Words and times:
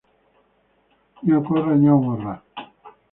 Não 1.21 1.43
corra, 1.43 1.75
não 1.75 2.01
morra. 2.01 2.35